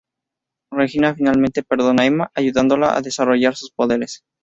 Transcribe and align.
Regina 0.71 1.13
finalmente 1.13 1.61
perdona 1.61 2.01
a 2.01 2.05
Emma, 2.07 2.31
ayudándola 2.33 2.97
a 2.97 3.03
desarrollar 3.03 3.55
sus 3.55 3.69
poderes. 3.69 4.23